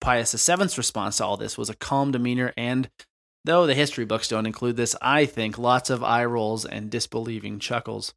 Pius 0.00 0.32
VII's 0.32 0.76
response 0.76 1.18
to 1.18 1.24
all 1.24 1.36
this 1.36 1.56
was 1.56 1.70
a 1.70 1.76
calm 1.76 2.10
demeanor 2.10 2.52
and, 2.56 2.90
though 3.46 3.66
the 3.66 3.74
history 3.74 4.04
books 4.04 4.28
don't 4.28 4.46
include 4.46 4.76
this, 4.76 4.94
I 5.00 5.24
think 5.24 5.58
lots 5.58 5.88
of 5.88 6.04
eye 6.04 6.24
rolls 6.24 6.64
and 6.64 6.90
disbelieving 6.90 7.58
chuckles. 7.58 8.12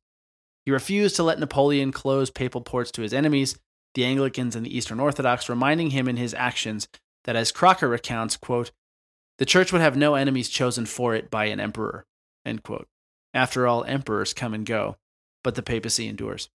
He 0.66 0.72
refused 0.72 1.16
to 1.16 1.24
let 1.24 1.40
Napoleon 1.40 1.92
close 1.92 2.30
papal 2.30 2.62
ports 2.62 2.92
to 2.92 3.02
his 3.02 3.14
enemies, 3.14 3.58
the 3.96 4.06
Anglicans 4.06 4.56
and 4.56 4.66
the 4.66 4.76
Eastern 4.76 5.00
Orthodox, 5.00 5.50
reminding 5.50 5.92
him 5.92 6.08
in 6.08 6.18
his 6.18 6.34
actions 6.34 6.88
that, 7.24 7.36
as 7.36 7.52
Crocker 7.52 7.88
recounts, 7.88 8.38
quote, 8.38 8.72
the 9.38 9.46
church 9.46 9.72
would 9.72 9.82
have 9.82 9.96
no 9.96 10.16
enemies 10.16 10.50
chosen 10.50 10.86
for 10.86 11.16
it 11.16 11.32
by 11.32 11.46
an 11.46 11.60
emperor. 11.62 12.06
After 13.34 13.68
all, 13.68 13.86
emperors 13.86 14.34
come 14.34 14.54
and 14.54 14.66
go, 14.66 14.98
but 15.44 15.56
the 15.56 15.64
papacy 15.64 16.08
endures. 16.08 16.50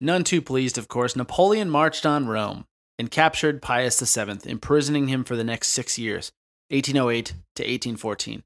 None 0.00 0.24
too 0.24 0.40
pleased, 0.40 0.78
of 0.78 0.88
course, 0.88 1.14
Napoleon 1.14 1.68
marched 1.68 2.06
on 2.06 2.26
Rome 2.26 2.66
and 2.98 3.10
captured 3.10 3.60
Pius 3.60 4.00
VII, 4.00 4.48
imprisoning 4.48 5.08
him 5.08 5.24
for 5.24 5.36
the 5.36 5.44
next 5.44 5.68
six 5.68 5.98
years, 5.98 6.32
1808 6.70 7.26
to 7.26 7.62
1814. 7.62 8.42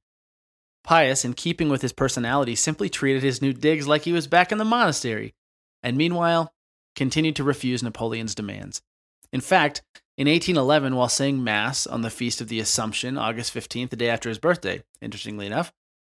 Pius, 0.82 1.24
in 1.24 1.34
keeping 1.34 1.68
with 1.68 1.82
his 1.82 1.92
personality, 1.92 2.54
simply 2.54 2.88
treated 2.88 3.22
his 3.22 3.42
new 3.42 3.52
digs 3.52 3.86
like 3.86 4.02
he 4.02 4.12
was 4.12 4.26
back 4.26 4.50
in 4.50 4.58
the 4.58 4.64
monastery, 4.64 5.34
and 5.82 5.96
meanwhile, 5.96 6.52
continued 6.96 7.36
to 7.36 7.44
refuse 7.44 7.82
Napoleon's 7.82 8.34
demands. 8.34 8.82
In 9.32 9.40
fact, 9.40 9.82
in 10.16 10.26
1811, 10.26 10.96
while 10.96 11.08
saying 11.08 11.42
Mass 11.42 11.86
on 11.86 12.02
the 12.02 12.10
Feast 12.10 12.40
of 12.40 12.48
the 12.48 12.60
Assumption, 12.60 13.16
August 13.16 13.54
15th, 13.54 13.90
the 13.90 13.96
day 13.96 14.08
after 14.08 14.28
his 14.28 14.38
birthday, 14.38 14.82
interestingly 15.00 15.46
enough, 15.46 15.72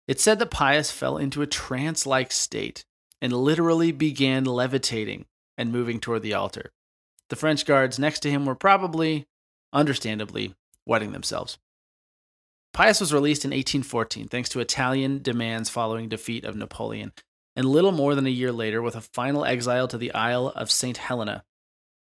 it 0.08 0.20
said 0.20 0.38
that 0.38 0.50
Pius 0.50 0.90
fell 0.90 1.16
into 1.16 1.42
a 1.42 1.46
trance 1.46 2.06
like 2.06 2.32
state 2.32 2.84
and 3.20 3.32
literally 3.32 3.92
began 3.92 4.44
levitating 4.44 5.26
and 5.56 5.70
moving 5.70 6.00
toward 6.00 6.22
the 6.22 6.34
altar. 6.34 6.72
The 7.28 7.36
French 7.36 7.64
guards 7.64 7.98
next 7.98 8.20
to 8.20 8.30
him 8.30 8.44
were 8.44 8.56
probably, 8.56 9.26
understandably, 9.72 10.54
wetting 10.84 11.12
themselves. 11.12 11.58
Pius 12.72 13.00
was 13.00 13.12
released 13.12 13.44
in 13.44 13.50
1814 13.50 14.28
thanks 14.28 14.48
to 14.48 14.60
Italian 14.60 15.20
demands 15.20 15.68
following 15.68 16.08
defeat 16.08 16.44
of 16.44 16.56
Napoleon, 16.56 17.12
and 17.54 17.66
little 17.66 17.92
more 17.92 18.14
than 18.14 18.26
a 18.26 18.30
year 18.30 18.50
later, 18.50 18.80
with 18.80 18.96
a 18.96 19.02
final 19.02 19.44
exile 19.44 19.86
to 19.88 19.98
the 19.98 20.12
Isle 20.14 20.48
of 20.56 20.70
St. 20.70 20.96
Helena, 20.96 21.44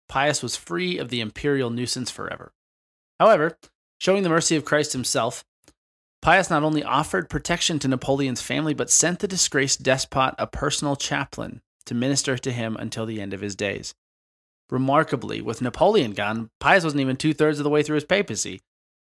Pius 0.07 0.43
was 0.43 0.55
free 0.55 0.97
of 0.97 1.09
the 1.09 1.21
imperial 1.21 1.69
nuisance 1.69 2.11
forever. 2.11 2.51
However, 3.19 3.57
showing 3.99 4.23
the 4.23 4.29
mercy 4.29 4.55
of 4.55 4.65
Christ 4.65 4.93
himself, 4.93 5.43
Pius 6.21 6.49
not 6.49 6.63
only 6.63 6.83
offered 6.83 7.29
protection 7.29 7.79
to 7.79 7.87
Napoleon's 7.87 8.41
family, 8.41 8.73
but 8.73 8.91
sent 8.91 9.19
the 9.19 9.27
disgraced 9.27 9.83
despot 9.83 10.35
a 10.37 10.47
personal 10.47 10.95
chaplain 10.95 11.61
to 11.85 11.95
minister 11.95 12.37
to 12.37 12.51
him 12.51 12.75
until 12.75 13.05
the 13.05 13.21
end 13.21 13.33
of 13.33 13.41
his 13.41 13.55
days. 13.55 13.95
Remarkably, 14.69 15.41
with 15.41 15.61
Napoleon 15.61 16.11
gone, 16.11 16.49
Pius 16.59 16.83
wasn't 16.83 17.01
even 17.01 17.15
two 17.15 17.33
thirds 17.33 17.59
of 17.59 17.63
the 17.63 17.69
way 17.69 17.81
through 17.81 17.95
his 17.95 18.03
papacy, 18.03 18.61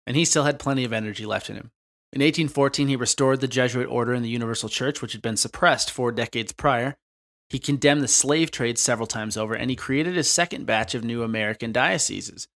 and 0.06 0.16
he 0.16 0.24
still 0.24 0.44
had 0.44 0.58
plenty 0.58 0.84
of 0.84 0.92
energy 0.92 1.26
left 1.26 1.50
in 1.50 1.56
him. 1.56 1.70
In 2.12 2.20
1814, 2.20 2.88
he 2.88 2.96
restored 2.96 3.40
the 3.40 3.48
Jesuit 3.48 3.88
order 3.88 4.14
in 4.14 4.22
the 4.22 4.28
Universal 4.28 4.68
Church, 4.68 5.02
which 5.02 5.12
had 5.12 5.22
been 5.22 5.36
suppressed 5.36 5.90
four 5.90 6.12
decades 6.12 6.52
prior. 6.52 6.94
He 7.50 7.58
condemned 7.58 8.02
the 8.02 8.08
slave 8.08 8.50
trade 8.50 8.78
several 8.78 9.06
times 9.06 9.36
over, 9.36 9.54
and 9.54 9.68
he 9.68 9.76
created 9.76 10.14
his 10.14 10.30
second 10.30 10.64
batch 10.64 10.94
of 10.94 11.04
new 11.04 11.22
American 11.22 11.72
dioceses. 11.72 12.46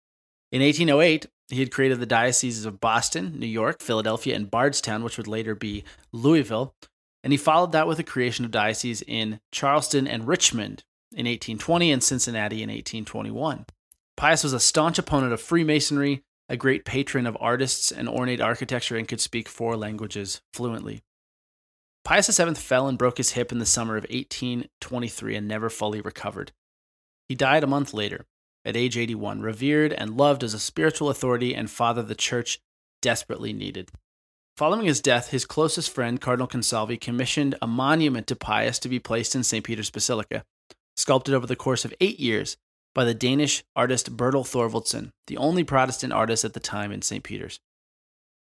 In 0.53 0.63
1808, 0.63 1.27
he 1.49 1.61
had 1.61 1.73
created 1.73 1.99
the 1.99 2.07
dioceses 2.07 2.65
of 2.65 2.81
Boston, 2.81 3.39
New 3.39 3.47
York, 3.47 3.81
Philadelphia, 3.81 4.37
and 4.37 4.51
Bardstown, 4.51 5.03
which 5.03 5.17
would 5.17 5.27
later 5.27 5.55
be 5.55 5.85
Louisville. 6.13 6.75
And 7.25 7.33
he 7.33 7.37
followed 7.37 7.73
that 7.73 7.89
with 7.89 7.97
the 7.97 8.05
creation 8.05 8.45
of 8.45 8.51
dioceses 8.51 9.03
in 9.07 9.41
Charleston 9.51 10.07
and 10.07 10.29
Richmond 10.29 10.85
in 11.11 11.27
1820 11.27 11.91
and 11.91 12.03
Cincinnati 12.03 12.63
in 12.63 12.69
1821. 12.69 13.67
Pius 14.17 14.45
was 14.45 14.53
a 14.53 14.61
staunch 14.61 14.99
opponent 14.99 15.33
of 15.33 15.41
Freemasonry, 15.41 16.23
a 16.49 16.57
great 16.57 16.85
patron 16.85 17.27
of 17.27 17.37
artists 17.41 17.93
and 17.93 18.09
ornate 18.09 18.41
architecture, 18.41 18.97
and 18.97 19.07
could 19.07 19.21
speak 19.21 19.49
four 19.49 19.77
languages 19.77 20.41
fluently. 20.53 21.03
Pius 22.05 22.35
VII 22.35 22.55
fell 22.55 22.89
and 22.89 22.97
broke 22.97 23.19
his 23.19 23.33
hip 23.33 23.53
in 23.53 23.59
the 23.59 23.67
summer 23.67 23.97
of 23.97 24.05
1823 24.05 25.37
and 25.37 25.47
never 25.47 25.69
fully 25.69 26.01
recovered. 26.01 26.53
He 27.29 27.35
died 27.35 27.63
a 27.63 27.67
month 27.67 27.93
later, 27.93 28.25
at 28.65 28.77
age 28.77 28.97
81, 28.97 29.43
revered 29.43 29.93
and 29.93 30.17
loved 30.17 30.43
as 30.43 30.55
a 30.55 30.59
spiritual 30.59 31.11
authority 31.11 31.55
and 31.55 31.71
father 31.71 32.03
the 32.03 32.15
church 32.15 32.61
desperately 33.03 33.53
needed. 33.53 33.91
Following 34.57 34.87
his 34.87 35.01
death, 35.01 35.31
his 35.31 35.45
closest 35.45 35.95
friend, 35.95 36.21
Cardinal 36.21 36.49
Consalvi, 36.49 37.01
commissioned 37.01 37.55
a 37.61 37.67
monument 37.67 38.27
to 38.27 38.37
Pius 38.37 38.79
to 38.81 38.89
be 38.89 38.99
placed 38.99 39.35
in 39.35 39.45
St. 39.45 39.65
Peter's 39.65 39.91
Basilica, 39.91 40.45
sculpted 40.97 41.35
over 41.35 41.47
the 41.47 41.55
course 41.55 41.85
of 41.85 41.95
eight 42.01 42.19
years 42.19 42.57
by 42.99 43.05
the 43.05 43.15
Danish 43.15 43.63
artist 43.77 44.17
Bertel 44.17 44.43
Thorvaldsen, 44.45 45.13
the 45.29 45.37
only 45.37 45.63
Protestant 45.63 46.13
artist 46.13 46.45
at 46.45 46.53
the 46.53 46.59
time 46.59 46.91
in 46.91 47.01
St. 47.01 47.23
Peter's. 47.23 47.61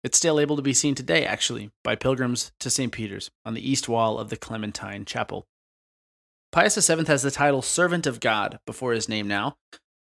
It's 0.03 0.17
still 0.17 0.39
able 0.39 0.55
to 0.55 0.63
be 0.63 0.73
seen 0.73 0.95
today, 0.95 1.27
actually, 1.27 1.69
by 1.83 1.93
pilgrims 1.93 2.51
to 2.61 2.71
St. 2.71 2.91
Peter's 2.91 3.29
on 3.45 3.53
the 3.53 3.69
east 3.69 3.87
wall 3.87 4.17
of 4.17 4.31
the 4.31 4.35
Clementine 4.35 5.05
Chapel. 5.05 5.45
Pius 6.51 6.73
VII 6.73 7.03
has 7.05 7.21
the 7.21 7.29
title 7.29 7.61
Servant 7.61 8.07
of 8.07 8.19
God 8.19 8.57
before 8.65 8.93
his 8.93 9.07
name 9.07 9.27
now, 9.27 9.57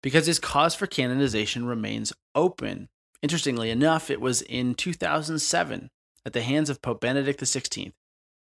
because 0.03 0.27
his 0.27 0.37
cause 0.37 0.75
for 0.75 0.85
canonization 0.85 1.65
remains 1.65 2.13
open. 2.35 2.89
Interestingly 3.23 3.71
enough, 3.71 4.11
it 4.11 4.21
was 4.21 4.43
in 4.43 4.75
2007, 4.75 5.89
at 6.27 6.33
the 6.33 6.43
hands 6.43 6.69
of 6.69 6.83
Pope 6.83 7.01
Benedict 7.01 7.39
XVI, 7.39 7.91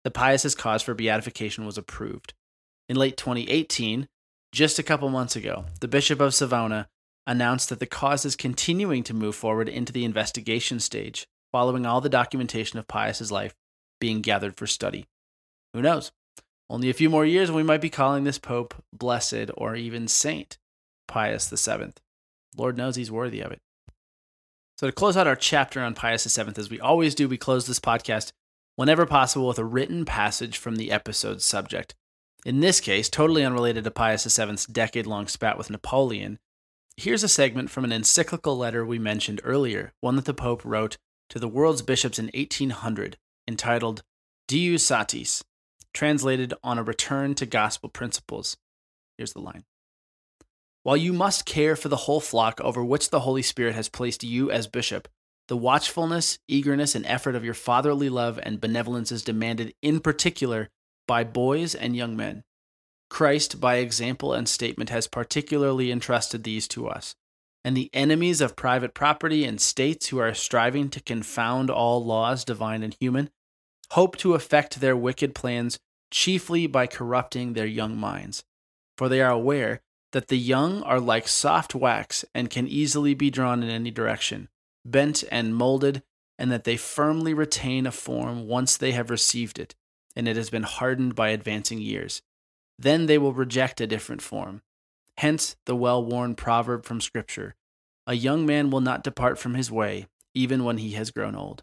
that 0.04 0.14
Pius's 0.14 0.54
cause 0.54 0.80
for 0.80 0.94
beatification 0.94 1.66
was 1.66 1.76
approved. 1.76 2.32
In 2.88 2.96
late 2.96 3.18
2018, 3.18 4.08
just 4.52 4.78
a 4.78 4.82
couple 4.82 5.08
months 5.08 5.36
ago, 5.36 5.66
the 5.80 5.88
Bishop 5.88 6.20
of 6.20 6.34
Savona 6.34 6.88
announced 7.26 7.68
that 7.68 7.80
the 7.80 7.86
cause 7.86 8.24
is 8.24 8.36
continuing 8.36 9.02
to 9.04 9.14
move 9.14 9.34
forward 9.34 9.68
into 9.68 9.92
the 9.92 10.04
investigation 10.04 10.80
stage, 10.80 11.26
following 11.52 11.84
all 11.84 12.00
the 12.00 12.08
documentation 12.08 12.78
of 12.78 12.88
Pius's 12.88 13.30
life 13.30 13.54
being 14.00 14.22
gathered 14.22 14.56
for 14.56 14.66
study. 14.66 15.06
Who 15.74 15.82
knows? 15.82 16.12
Only 16.70 16.90
a 16.90 16.94
few 16.94 17.10
more 17.10 17.26
years 17.26 17.48
and 17.48 17.56
we 17.56 17.62
might 17.62 17.80
be 17.80 17.90
calling 17.90 18.24
this 18.24 18.38
pope 18.38 18.74
blessed 18.92 19.50
or 19.56 19.74
even 19.74 20.08
saint, 20.08 20.58
Pius 21.06 21.48
VII. 21.48 21.92
Lord 22.56 22.76
knows 22.76 22.96
he's 22.96 23.10
worthy 23.10 23.40
of 23.40 23.52
it. 23.52 23.60
So, 24.78 24.86
to 24.86 24.92
close 24.92 25.16
out 25.16 25.26
our 25.26 25.36
chapter 25.36 25.82
on 25.82 25.94
Pius 25.94 26.24
VII, 26.24 26.52
as 26.56 26.70
we 26.70 26.78
always 26.80 27.14
do, 27.14 27.28
we 27.28 27.36
close 27.36 27.66
this 27.66 27.80
podcast 27.80 28.32
whenever 28.76 29.06
possible 29.06 29.48
with 29.48 29.58
a 29.58 29.64
written 29.64 30.04
passage 30.04 30.56
from 30.56 30.76
the 30.76 30.92
episode's 30.92 31.44
subject. 31.44 31.94
In 32.44 32.60
this 32.60 32.80
case, 32.80 33.08
totally 33.08 33.44
unrelated 33.44 33.84
to 33.84 33.90
Pius 33.90 34.24
VII's 34.24 34.66
decade 34.66 35.06
long 35.06 35.26
spat 35.26 35.58
with 35.58 35.70
Napoleon, 35.70 36.38
here's 36.96 37.24
a 37.24 37.28
segment 37.28 37.68
from 37.68 37.84
an 37.84 37.92
encyclical 37.92 38.56
letter 38.56 38.86
we 38.86 38.98
mentioned 38.98 39.40
earlier, 39.42 39.92
one 40.00 40.16
that 40.16 40.24
the 40.24 40.34
Pope 40.34 40.64
wrote 40.64 40.96
to 41.30 41.38
the 41.38 41.48
world's 41.48 41.82
bishops 41.82 42.18
in 42.18 42.30
1800, 42.34 43.16
entitled 43.46 44.02
Diu 44.48 44.78
Satis, 44.78 45.42
translated 45.92 46.54
on 46.62 46.78
a 46.78 46.82
return 46.82 47.34
to 47.34 47.44
gospel 47.44 47.88
principles. 47.88 48.56
Here's 49.16 49.32
the 49.32 49.40
line 49.40 49.64
While 50.84 50.96
you 50.96 51.12
must 51.12 51.44
care 51.44 51.74
for 51.74 51.88
the 51.88 51.96
whole 51.96 52.20
flock 52.20 52.60
over 52.60 52.84
which 52.84 53.10
the 53.10 53.20
Holy 53.20 53.42
Spirit 53.42 53.74
has 53.74 53.88
placed 53.88 54.22
you 54.22 54.50
as 54.50 54.68
bishop, 54.68 55.08
the 55.48 55.56
watchfulness, 55.56 56.38
eagerness, 56.46 56.94
and 56.94 57.04
effort 57.06 57.34
of 57.34 57.44
your 57.44 57.54
fatherly 57.54 58.08
love 58.08 58.38
and 58.42 58.60
benevolence 58.60 59.10
is 59.10 59.22
demanded 59.22 59.74
in 59.82 59.98
particular 59.98 60.68
by 61.08 61.24
boys 61.24 61.74
and 61.74 61.96
young 61.96 62.14
men. 62.16 62.44
Christ, 63.10 63.60
by 63.60 63.76
example 63.76 64.32
and 64.32 64.48
statement, 64.48 64.90
has 64.90 65.08
particularly 65.08 65.90
entrusted 65.90 66.44
these 66.44 66.68
to 66.68 66.86
us. 66.86 67.16
And 67.64 67.76
the 67.76 67.90
enemies 67.92 68.40
of 68.40 68.54
private 68.54 68.94
property 68.94 69.44
and 69.44 69.60
states 69.60 70.08
who 70.08 70.18
are 70.18 70.34
striving 70.34 70.88
to 70.90 71.02
confound 71.02 71.70
all 71.70 72.04
laws, 72.04 72.44
divine 72.44 72.84
and 72.84 72.94
human, 73.00 73.30
hope 73.92 74.16
to 74.18 74.34
effect 74.34 74.80
their 74.80 74.96
wicked 74.96 75.34
plans 75.34 75.78
chiefly 76.12 76.66
by 76.66 76.86
corrupting 76.86 77.54
their 77.54 77.66
young 77.66 77.96
minds. 77.96 78.44
For 78.96 79.08
they 79.08 79.20
are 79.20 79.32
aware 79.32 79.80
that 80.12 80.28
the 80.28 80.38
young 80.38 80.82
are 80.82 81.00
like 81.00 81.26
soft 81.28 81.74
wax 81.74 82.24
and 82.34 82.50
can 82.50 82.68
easily 82.68 83.14
be 83.14 83.30
drawn 83.30 83.62
in 83.62 83.68
any 83.68 83.90
direction, 83.90 84.48
bent 84.84 85.24
and 85.30 85.54
molded, 85.54 86.02
and 86.38 86.52
that 86.52 86.64
they 86.64 86.76
firmly 86.76 87.34
retain 87.34 87.86
a 87.86 87.92
form 87.92 88.46
once 88.46 88.76
they 88.76 88.92
have 88.92 89.10
received 89.10 89.58
it 89.58 89.74
and 90.18 90.26
it 90.26 90.36
has 90.36 90.50
been 90.50 90.64
hardened 90.64 91.14
by 91.14 91.28
advancing 91.28 91.80
years. 91.80 92.22
Then 92.76 93.06
they 93.06 93.18
will 93.18 93.32
reject 93.32 93.80
a 93.80 93.86
different 93.86 94.20
form. 94.20 94.62
Hence 95.16 95.56
the 95.64 95.76
well 95.76 96.04
worn 96.04 96.34
proverb 96.34 96.84
from 96.84 97.00
Scripture 97.00 97.54
A 98.06 98.14
young 98.14 98.44
man 98.44 98.70
will 98.70 98.80
not 98.80 99.04
depart 99.04 99.38
from 99.38 99.54
his 99.54 99.70
way, 99.70 100.08
even 100.34 100.64
when 100.64 100.78
he 100.78 100.92
has 100.92 101.12
grown 101.12 101.36
old. 101.36 101.62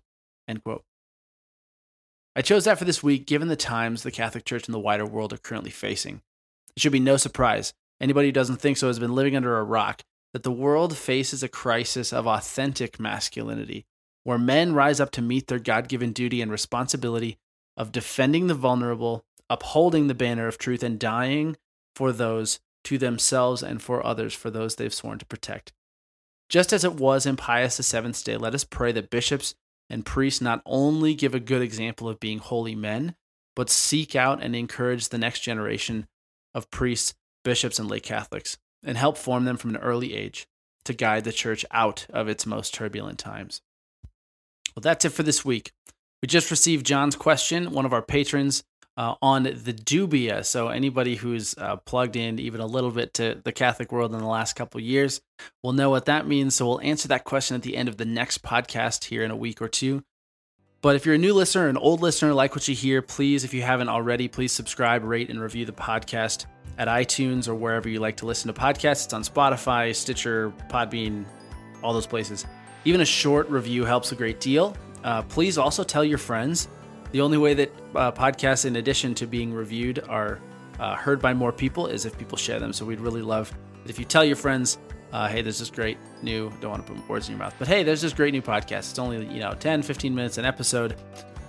I 2.38 2.41
chose 2.41 2.65
that 2.65 2.79
for 2.79 2.85
this 2.85 3.03
week 3.03 3.25
given 3.25 3.50
the 3.50 3.55
times 3.55 4.03
the 4.03 4.12
Catholic 4.12 4.45
Church 4.45 4.67
and 4.67 4.74
the 4.74 4.79
wider 4.79 5.05
world 5.05 5.33
are 5.33 5.38
currently 5.38 5.71
facing. 5.71 6.21
It 6.75 6.81
should 6.81 6.91
be 6.91 7.00
no 7.00 7.17
surprise, 7.17 7.74
anybody 8.00 8.29
who 8.29 8.33
doesn't 8.33 8.57
think 8.57 8.77
so 8.77 8.88
has 8.88 9.00
been 9.00 9.15
living 9.15 9.35
under 9.35 9.57
a 9.57 9.63
rock, 9.63 10.01
that 10.33 10.43
the 10.43 10.51
world 10.51 10.95
faces 10.95 11.43
a 11.43 11.50
crisis 11.50 12.13
of 12.13 12.27
authentic 12.27 13.00
masculinity, 13.00 13.85
where 14.24 14.38
men 14.38 14.74
rise 14.74 15.00
up 15.00 15.12
to 15.12 15.21
meet 15.21 15.47
their 15.47 15.59
God 15.59 15.88
given 15.88 16.13
duty 16.13 16.41
and 16.41 16.51
responsibility 16.51 17.38
of 17.77 17.91
defending 17.91 18.48
the 18.48 18.53
vulnerable, 18.53 19.25
upholding 19.50 20.08
the 20.08 20.13
banner 20.13 20.48
of 20.48 20.58
truth, 20.58 20.84
and 20.84 21.00
dying 21.00 21.58
for 21.96 22.12
those 22.12 22.60
to 22.86 22.98
themselves 22.98 23.63
and 23.63 23.82
for 23.82 24.05
others, 24.05 24.34
for 24.34 24.50
those 24.50 24.75
they've 24.75 24.94
sworn 24.94 25.20
to 25.20 25.25
protect. 25.25 25.74
Just 26.50 26.72
as 26.72 26.84
it 26.84 26.94
was 26.94 27.25
in 27.25 27.36
Pius 27.36 27.77
VII's 27.77 28.22
day, 28.22 28.38
let 28.38 28.53
us 28.53 28.63
pray 28.63 28.91
that 28.91 29.10
bishops 29.10 29.55
and 29.89 30.05
priests 30.05 30.41
not 30.41 30.62
only 30.65 31.13
give 31.15 31.34
a 31.34 31.39
good 31.39 31.62
example 31.62 32.08
of 32.08 32.20
being 32.20 32.39
holy 32.39 32.75
men, 32.75 33.15
but 33.55 33.70
seek 33.70 34.15
out 34.15 34.41
and 34.41 34.55
encourage 34.55 35.10
the 35.10 35.17
next 35.17 35.39
generation 35.39 36.08
of 36.53 36.70
priests, 36.72 37.15
bishops, 37.44 37.79
and 37.79 37.89
lay 37.89 38.00
Catholics, 38.00 38.58
and 38.84 38.98
help 38.98 39.17
form 39.17 39.46
them 39.46 39.58
from 39.58 39.72
an 39.72 39.82
early 39.82 40.13
age 40.13 40.48
to 40.86 40.94
guide 40.94 41.24
the 41.24 41.32
church 41.32 41.65
out 41.72 42.05
of 42.10 42.27
its 42.27 42.46
most 42.46 42.74
turbulent 42.74 43.17
times. 43.17 43.62
Well, 44.75 44.82
that's 44.82 45.05
it 45.05 45.10
for 45.10 45.24
this 45.24 45.44
week. 45.44 45.72
We 46.25 46.27
just 46.27 46.50
received 46.50 46.88
John's 46.88 47.15
question, 47.15 47.70
one 47.70 47.86
of 47.86 47.94
our 47.94 48.01
patrons, 48.01 48.63
uh, 48.98 49.13
on 49.22 49.44
the 49.44 49.51
dubia. 49.51 50.44
So 50.44 50.70
anybody 50.70 51.17
who's 51.17 51.53
uh, 51.55 51.75
plugged 51.75 52.15
in 52.15 52.39
even 52.39 52.62
a 52.62 52.65
little 52.65 52.89
bit 52.89 53.13
to 53.13 53.39
the 53.44 53.51
Catholic 53.51 53.91
world 53.91 54.12
in 54.12 54.20
the 54.22 54.25
last 54.25 54.53
couple 54.53 54.82
years 54.82 55.22
will 55.62 55.74
know 55.74 55.91
what 55.91 56.05
that 56.05 56.27
means. 56.27 56.55
So 56.55 56.65
we'll 56.65 56.82
answer 56.82 57.08
that 57.10 57.25
question 57.25 57.55
at 57.55 57.62
the 57.62 57.77
end 57.77 57.89
of 57.89 57.98
the 57.98 58.05
next 58.05 58.41
podcast 58.41 59.03
here 59.03 59.22
in 59.22 59.29
a 59.29 59.36
week 59.36 59.62
or 59.62 59.67
two. 59.67 60.03
But 60.82 60.96
if 60.96 61.05
you're 61.05 61.13
a 61.13 61.20
new 61.20 61.36
listener, 61.36 61.67
an 61.67 61.77
old 61.77 62.01
listener, 62.01 62.34
like 62.34 62.55
what 62.55 62.67
you 62.67 62.74
hear, 62.74 63.03
please, 63.03 63.44
if 63.44 63.53
you 63.53 63.62
haven't 63.62 63.89
already, 63.89 64.27
please 64.27 64.51
subscribe, 64.51 65.03
rate, 65.03 65.29
and 65.29 65.39
review 65.39 65.67
the 65.67 65.74
podcast 65.74 66.48
at 66.79 66.88
iTunes 66.88 67.48
or 67.48 67.53
wherever 67.53 67.88
you 67.88 68.00
like 68.00 68.17
to 68.17 68.25
listen 68.25 68.51
to 68.51 68.60
podcasts. 68.60 69.05
It's 69.05 69.13
on 69.13 69.22
Spotify, 69.22 69.94
Stitcher, 69.94 70.51
Podbean, 70.72 71.24
all 71.84 71.94
those 71.94 72.08
places. 72.08 72.48
Even 72.84 73.01
a 73.01 73.05
short 73.05 73.48
review 73.48 73.86
helps 73.86 74.12
a 74.12 74.15
great 74.15 74.39
deal. 74.39 74.75
Uh, 75.05 75.21
please 75.21 75.57
also 75.57 75.83
tell 75.83 76.03
your 76.03 76.17
friends. 76.17 76.67
The 77.12 77.21
only 77.21 77.38
way 77.38 77.53
that 77.53 77.71
uh, 77.95 78.12
podcasts, 78.12 78.65
in 78.65 78.75
addition 78.75 79.13
to 79.15 79.27
being 79.27 79.53
reviewed, 79.53 80.03
are 80.09 80.39
uh, 80.79 80.95
heard 80.95 81.21
by 81.21 81.33
more 81.33 81.53
people 81.53 81.88
is 81.88 82.05
if 82.05 82.17
people 82.17 82.38
share 82.38 82.59
them. 82.59 82.74
So 82.74 82.85
we'd 82.85 83.00
really 83.00 83.21
love 83.21 83.53
if 83.85 84.00
you 84.00 84.05
tell 84.05 84.25
your 84.25 84.35
friends, 84.35 84.79
uh, 85.12 85.27
hey, 85.27 85.41
there's 85.41 85.59
this 85.59 85.69
great 85.69 85.97
new, 86.21 86.51
don't 86.59 86.71
want 86.71 86.85
to 86.85 86.93
put 86.93 87.07
words 87.07 87.27
in 87.27 87.33
your 87.33 87.39
mouth, 87.39 87.55
but 87.59 87.67
hey, 87.67 87.83
there's 87.83 88.01
this 88.01 88.13
great 88.13 88.33
new 88.33 88.41
podcast. 88.41 88.89
It's 88.89 89.00
only, 89.00 89.25
you 89.27 89.39
know, 89.39 89.53
10, 89.53 89.83
15 89.83 90.13
minutes 90.13 90.38
an 90.38 90.45
episode. 90.45 90.95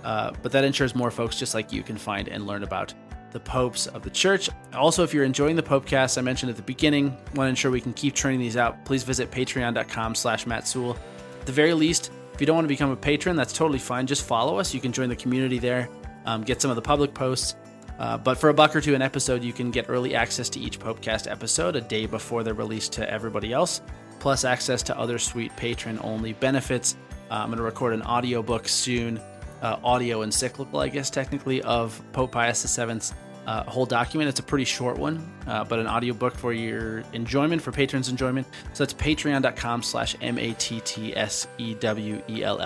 Uh, 0.03 0.31
but 0.41 0.51
that 0.51 0.63
ensures 0.63 0.95
more 0.95 1.11
folks 1.11 1.35
just 1.35 1.53
like 1.53 1.73
you 1.73 1.83
can 1.83 1.97
find 1.97 2.29
and 2.29 2.47
learn 2.47 2.63
about 2.63 2.93
the 3.31 3.39
popes 3.39 3.87
of 3.87 4.03
the 4.03 4.09
church. 4.09 4.49
Also, 4.73 5.03
if 5.03 5.13
you're 5.13 5.25
enjoying 5.25 5.55
the 5.55 5.63
Popecast, 5.63 6.17
I 6.17 6.21
mentioned 6.21 6.49
at 6.49 6.55
the 6.55 6.61
beginning, 6.61 7.09
want 7.35 7.47
to 7.47 7.47
ensure 7.47 7.71
we 7.71 7.81
can 7.81 7.93
keep 7.93 8.15
turning 8.15 8.39
these 8.39 8.55
out, 8.55 8.85
please 8.85 9.03
visit 9.03 9.31
patreon.com 9.31 10.15
slash 10.15 10.45
Matt 10.45 10.65
Sewell. 10.67 10.97
At 11.41 11.45
the 11.45 11.51
very 11.51 11.73
least, 11.73 12.11
if 12.37 12.41
you 12.41 12.45
don't 12.45 12.55
want 12.55 12.65
to 12.65 12.69
become 12.69 12.91
a 12.91 12.95
patron, 12.95 13.35
that's 13.35 13.51
totally 13.51 13.79
fine. 13.79 14.05
Just 14.05 14.23
follow 14.23 14.59
us. 14.59 14.71
You 14.71 14.79
can 14.79 14.91
join 14.91 15.09
the 15.09 15.15
community 15.15 15.57
there, 15.57 15.89
um, 16.27 16.43
get 16.43 16.61
some 16.61 16.69
of 16.69 16.75
the 16.75 16.83
public 16.83 17.11
posts. 17.11 17.55
Uh, 17.97 18.15
but 18.15 18.37
for 18.37 18.49
a 18.49 18.53
buck 18.53 18.75
or 18.75 18.79
two 18.79 18.93
an 18.93 19.01
episode, 19.01 19.43
you 19.43 19.51
can 19.51 19.71
get 19.71 19.87
early 19.89 20.13
access 20.13 20.47
to 20.49 20.59
each 20.59 20.77
Popecast 20.79 21.27
episode 21.31 21.75
a 21.75 21.81
day 21.81 22.05
before 22.05 22.43
they're 22.43 22.53
released 22.53 22.93
to 22.93 23.11
everybody 23.11 23.53
else, 23.53 23.81
plus 24.19 24.45
access 24.45 24.83
to 24.83 24.95
other 24.99 25.17
sweet 25.17 25.51
patron 25.55 25.97
only 26.03 26.33
benefits. 26.33 26.95
Uh, 27.31 27.39
I'm 27.39 27.47
going 27.47 27.57
to 27.57 27.63
record 27.63 27.95
an 27.95 28.03
audiobook 28.03 28.67
soon 28.67 29.19
uh, 29.63 29.79
audio 29.83 30.21
encyclical, 30.21 30.79
I 30.79 30.89
guess 30.89 31.09
technically, 31.09 31.63
of 31.63 31.99
Pope 32.13 32.33
Pius 32.33 32.75
VII's 32.75 33.15
uh, 33.47 33.63
whole 33.63 33.85
document. 33.85 34.29
It's 34.29 34.39
a 34.41 34.43
pretty 34.43 34.65
short 34.65 34.99
one, 34.99 35.25
uh, 35.47 35.63
but 35.63 35.79
an 35.79 35.87
audiobook 35.87 36.35
for 36.35 36.53
your 36.53 36.99
enjoyment, 37.13 37.61
for 37.61 37.71
patrons' 37.71 38.09
enjoyment. 38.09 38.45
So 38.73 38.83
that's 38.83 38.93
patreon.com 38.93 39.81
slash 39.81 40.15
M-A-T-T-S-E-W-E-L-L, 40.21 41.15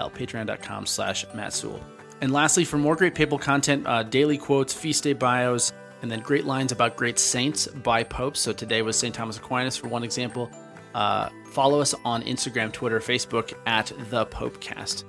patreon.com 0.09 0.85
slash 0.87 1.25
Matt 1.33 1.53
Sewell. 1.53 1.79
And 2.21 2.33
lastly, 2.33 2.65
for 2.65 2.77
more 2.77 2.95
great 2.95 3.15
papal 3.15 3.37
content, 3.37 3.85
uh, 3.87 4.03
daily 4.03 4.37
quotes, 4.37 4.73
feast 4.73 5.03
day 5.03 5.13
bios, 5.13 5.71
and 6.01 6.09
then 6.11 6.19
great 6.19 6.45
lines 6.45 6.71
about 6.71 6.97
great 6.97 7.19
saints 7.19 7.67
by 7.67 8.03
popes. 8.03 8.39
So 8.39 8.51
today 8.51 8.81
was 8.81 8.97
St. 8.97 9.13
Thomas 9.13 9.37
Aquinas 9.37 9.77
for 9.77 9.87
one 9.87 10.03
example. 10.03 10.51
Uh, 10.95 11.29
follow 11.51 11.79
us 11.79 11.93
on 12.03 12.23
Instagram, 12.23 12.71
Twitter, 12.71 12.99
Facebook 12.99 13.53
at 13.67 13.91
the 14.09 14.25
Popecast. 14.25 15.03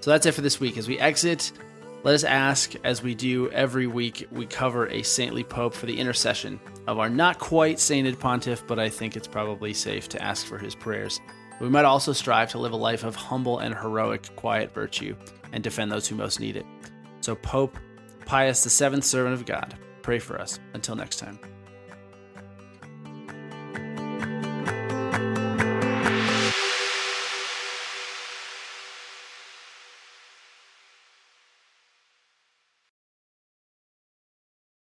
So 0.00 0.10
that's 0.10 0.26
it 0.26 0.32
for 0.32 0.42
this 0.42 0.60
week. 0.60 0.78
As 0.78 0.86
we 0.86 0.98
exit, 1.00 1.50
let 2.04 2.14
us 2.14 2.24
ask, 2.24 2.74
as 2.84 3.02
we 3.02 3.14
do 3.14 3.50
every 3.50 3.86
week, 3.86 4.26
we 4.30 4.46
cover 4.46 4.88
a 4.88 5.02
saintly 5.02 5.42
pope 5.42 5.74
for 5.74 5.86
the 5.86 5.98
intercession 5.98 6.60
of 6.86 6.98
our 6.98 7.10
not 7.10 7.38
quite 7.38 7.80
sainted 7.80 8.20
pontiff, 8.20 8.66
but 8.66 8.78
I 8.78 8.88
think 8.88 9.16
it's 9.16 9.26
probably 9.26 9.74
safe 9.74 10.08
to 10.10 10.22
ask 10.22 10.46
for 10.46 10.58
his 10.58 10.74
prayers. 10.74 11.20
We 11.60 11.68
might 11.68 11.84
also 11.84 12.12
strive 12.12 12.50
to 12.50 12.58
live 12.58 12.72
a 12.72 12.76
life 12.76 13.02
of 13.02 13.16
humble 13.16 13.58
and 13.58 13.74
heroic, 13.74 14.34
quiet 14.36 14.72
virtue 14.72 15.16
and 15.52 15.64
defend 15.64 15.90
those 15.90 16.06
who 16.06 16.14
most 16.14 16.40
need 16.40 16.56
it. 16.56 16.66
So, 17.20 17.34
Pope 17.34 17.76
Pius, 18.24 18.60
seventh 18.60 19.04
servant 19.04 19.34
of 19.34 19.44
God, 19.44 19.74
pray 20.02 20.18
for 20.18 20.40
us. 20.40 20.60
Until 20.74 20.94
next 20.94 21.18
time. 21.18 21.38